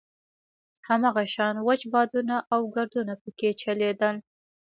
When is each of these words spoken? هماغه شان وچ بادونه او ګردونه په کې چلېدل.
هماغه 0.87 1.23
شان 1.33 1.55
وچ 1.67 1.81
بادونه 1.93 2.35
او 2.53 2.61
ګردونه 2.75 3.13
په 3.21 3.29
کې 3.37 3.49
چلېدل. 3.61 4.15